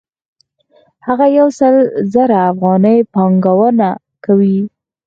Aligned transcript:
هغه 1.07 1.25
یو 1.37 1.47
سل 1.59 1.75
زره 2.13 2.37
افغانۍ 2.51 2.97
پانګونه 3.13 3.89
کوي 4.25 4.57